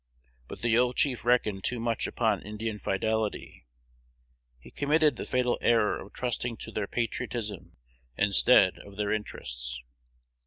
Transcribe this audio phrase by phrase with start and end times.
[0.47, 3.67] But the old chief reckoned too much upon Indian fidelity:
[4.57, 7.77] he committed the fatal error of trusting to their patriotism
[8.17, 9.83] instead of their interests.